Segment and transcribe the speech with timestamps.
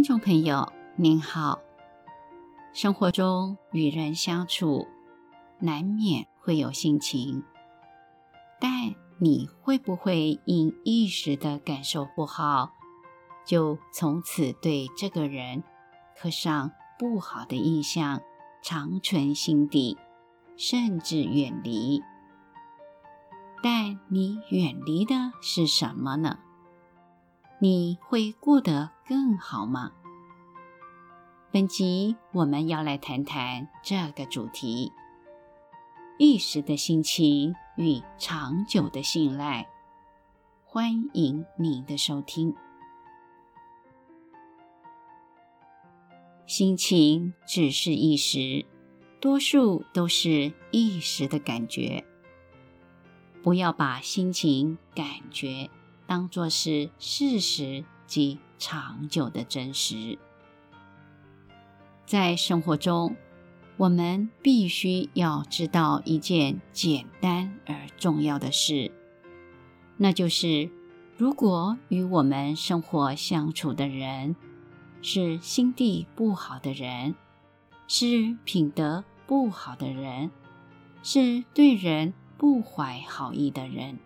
[0.00, 1.60] 听众朋友您好，
[2.72, 4.88] 生活中与人相处，
[5.58, 7.44] 难免会有心情，
[8.58, 12.72] 但你会不会因一时的感受不好，
[13.44, 15.62] 就从此对这个人
[16.18, 18.22] 刻上不好的印象，
[18.62, 19.98] 长存心底，
[20.56, 22.02] 甚至远离？
[23.62, 26.38] 但你远离的是什么呢？
[27.62, 29.92] 你会过得更好吗？
[31.52, 34.90] 本集我们要来谈谈这个主题：
[36.18, 39.68] 一时的心情与长久的信赖。
[40.64, 42.56] 欢迎您的收听。
[46.46, 48.64] 心情只是一时，
[49.20, 52.06] 多数都是一时的感觉。
[53.42, 55.68] 不要把心情、感觉。
[56.10, 60.18] 当作是事实及长久的真实。
[62.04, 63.14] 在生活中，
[63.76, 68.90] 我们必须要知道一件简单而重要的事，
[69.98, 70.68] 那就是：
[71.16, 74.34] 如果与我们生活相处的人
[75.02, 77.14] 是心地不好的人，
[77.86, 80.32] 是品德不好的人，
[81.04, 84.00] 是对人不怀好意的人。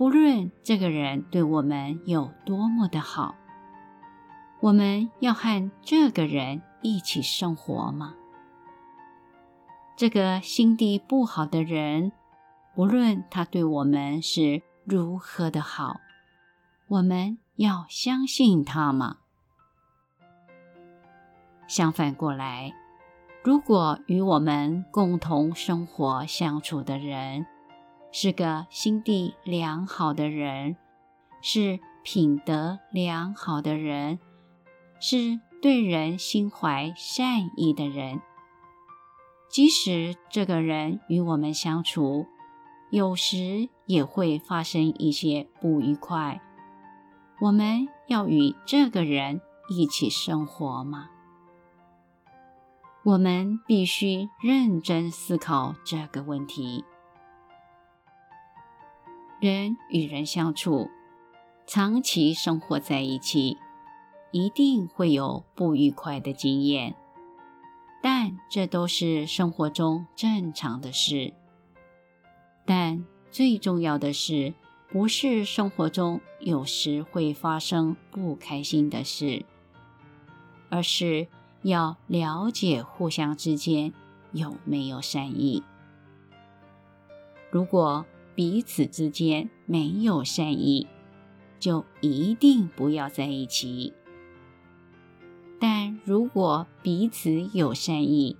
[0.00, 3.34] 不论这个人对我们有多么的好，
[4.60, 8.14] 我们要和这个人一起生活吗？
[9.98, 12.12] 这个心地不好的人，
[12.74, 16.00] 不论他对我们是如何的好，
[16.88, 19.18] 我们要相信他吗？
[21.68, 22.72] 相反过来，
[23.44, 27.44] 如果与我们共同生活相处的人，
[28.12, 30.76] 是个心地良好的人，
[31.40, 34.18] 是品德良好的人，
[34.98, 38.20] 是对人心怀善意的人。
[39.48, 42.26] 即使这个人与我们相处，
[42.90, 46.40] 有时也会发生一些不愉快，
[47.40, 51.10] 我们要与这个人一起生活吗？
[53.02, 56.84] 我们必须认真思考这个问题。
[59.40, 60.90] 人与人相处，
[61.66, 63.56] 长期生活在一起，
[64.32, 66.94] 一定会有不愉快的经验，
[68.02, 71.32] 但这都是生活中正常的事。
[72.66, 74.52] 但最重要的是，
[74.90, 79.46] 不是生活中有时会发生不开心的事，
[80.68, 81.28] 而是
[81.62, 83.94] 要了解互相之间
[84.32, 85.62] 有没有善意。
[87.50, 88.04] 如果
[88.40, 90.86] 彼此之间没有善意，
[91.58, 93.92] 就一定不要在一起。
[95.60, 98.38] 但如果彼此有善意，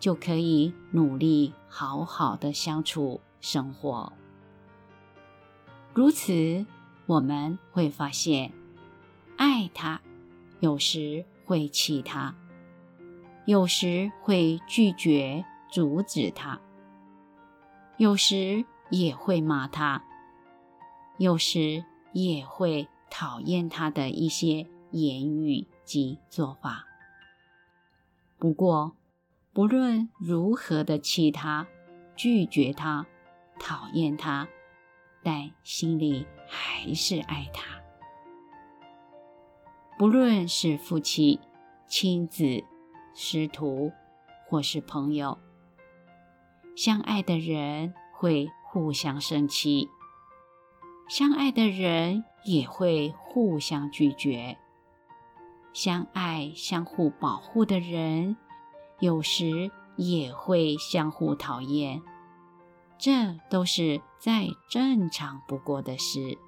[0.00, 4.12] 就可以努力好好的相处生活。
[5.94, 6.66] 如此，
[7.06, 8.50] 我们会发现，
[9.36, 10.00] 爱他，
[10.58, 12.34] 有时会气他，
[13.46, 16.60] 有时会拒绝阻止他，
[17.96, 18.64] 有时。
[18.90, 20.04] 也会骂他，
[21.18, 26.86] 有时也会讨厌他的一些言语及做法。
[28.38, 28.96] 不过，
[29.52, 31.66] 不论如何的气他、
[32.16, 33.06] 拒绝他、
[33.58, 34.48] 讨厌他，
[35.22, 37.80] 但心里还是爱他。
[39.98, 41.38] 不论是夫妻、
[41.86, 42.64] 亲子、
[43.14, 43.92] 师徒，
[44.48, 45.38] 或是朋友，
[46.74, 49.90] 相爱的人会互相生气，
[51.08, 54.58] 相爱的人也会互相拒绝。
[55.72, 58.36] 相爱、相互保护的人，
[59.00, 62.00] 有时也会相互讨厌。
[62.96, 66.38] 这都是再正常不过的事。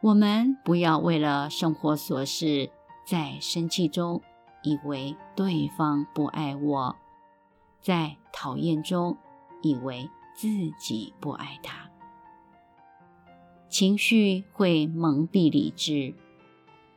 [0.00, 2.70] 我们不要为了生活琐事，
[3.04, 4.22] 在生气中
[4.62, 6.96] 以为对方不爱我，
[7.82, 9.18] 在讨厌中。
[9.62, 10.48] 以为自
[10.78, 11.88] 己不爱他，
[13.68, 16.14] 情绪会蒙蔽理智，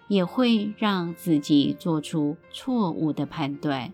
[0.08, 3.94] 也会让自己做出错误的判断。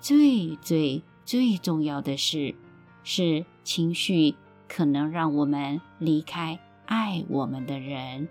[0.00, 2.54] 最最最重要的是，
[3.02, 4.34] 是情绪
[4.68, 8.28] 可能让我们离开爱我们的人，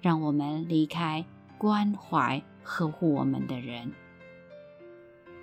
[0.00, 1.24] 让我们离开
[1.58, 3.92] 关怀呵护我们的人，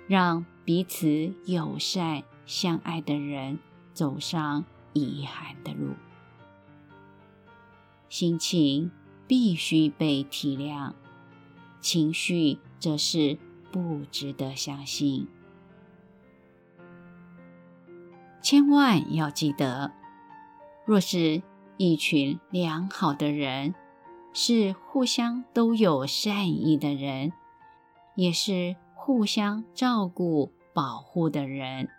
[0.06, 2.22] 让彼此友善。
[2.46, 3.58] 相爱的人
[3.92, 5.94] 走上遗憾的路，
[8.08, 8.90] 心情
[9.26, 10.92] 必须被体谅，
[11.80, 13.36] 情绪则是
[13.72, 15.26] 不值得相信。
[18.40, 19.90] 千万要记得，
[20.84, 21.42] 若是
[21.76, 23.74] 一群良好的人，
[24.32, 27.32] 是互相都有善意的人，
[28.14, 31.90] 也是互相照顾、保护的人。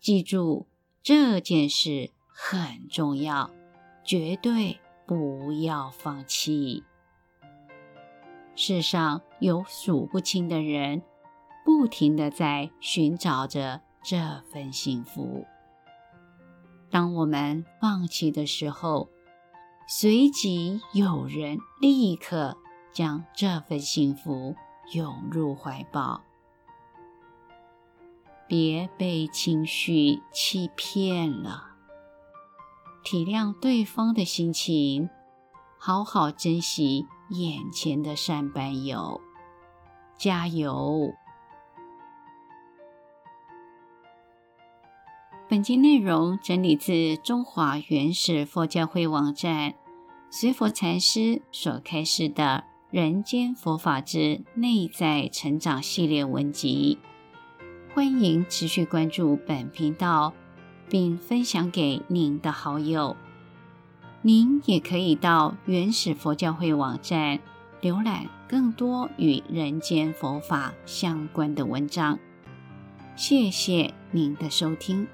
[0.00, 0.66] 记住
[1.02, 3.50] 这件事很重要，
[4.04, 6.84] 绝对不要放弃。
[8.54, 11.02] 世上有数不清的人，
[11.64, 13.82] 不停的在寻找着。
[14.08, 15.44] 这份幸福，
[16.92, 19.08] 当我们放弃的时候，
[19.88, 22.56] 随即有人立刻
[22.92, 24.54] 将这份幸福
[24.92, 26.22] 涌入怀抱。
[28.48, 31.70] 别被情绪欺骗了，
[33.02, 35.08] 体谅对方的心情，
[35.78, 39.20] 好好珍惜眼前的善伴友，
[40.16, 41.12] 加油！
[45.48, 49.74] 本集内容整理自中华原始佛教会网站
[50.30, 52.64] 随佛禅师所开示的
[52.96, 56.98] 《人间佛法之内在成长》系列文集。
[57.96, 60.34] 欢迎持续关注本频道，
[60.86, 63.16] 并分享给您的好友。
[64.20, 67.40] 您也可以到原始佛教会网站
[67.80, 72.18] 浏览更多与人间佛法相关的文章。
[73.16, 75.08] 谢谢您的收听。